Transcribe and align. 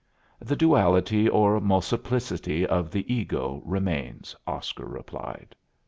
"The 0.39 0.55
duality, 0.55 1.29
or 1.29 1.61
multiplicity 1.61 2.65
of 2.65 2.89
the 2.89 3.05
ego 3.13 3.61
remains," 3.67 4.35
Oscar 4.47 4.87
replied. 4.87 5.55